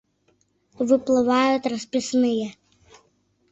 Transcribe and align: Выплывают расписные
Выплывают 0.87 1.67
расписные 1.67 2.55